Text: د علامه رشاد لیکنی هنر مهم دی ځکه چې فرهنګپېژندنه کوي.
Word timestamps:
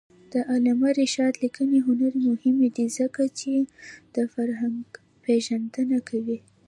د 0.31 0.33
علامه 0.51 0.89
رشاد 1.01 1.33
لیکنی 1.43 1.79
هنر 1.87 2.13
مهم 2.27 2.57
دی 2.75 2.85
ځکه 2.97 3.23
چې 3.39 3.51
فرهنګپېژندنه 4.33 5.97
کوي. 6.09 6.37